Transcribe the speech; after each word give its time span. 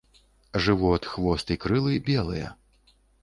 Жывот, 0.67 1.05
хвост 1.17 1.53
і 1.55 1.59
крылы 1.67 1.93
белыя. 2.09 2.47